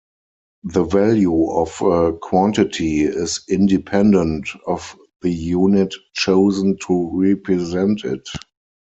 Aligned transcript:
The 0.63 0.83
value 0.83 1.51
of 1.51 1.79
a 1.83 2.13
quantity 2.13 3.01
is 3.01 3.41
independent 3.47 4.47
of 4.65 4.97
the 5.21 5.29
unit 5.29 5.93
chosen 6.15 6.79
to 6.87 7.11
represent 7.13 8.03
it. 8.03 8.27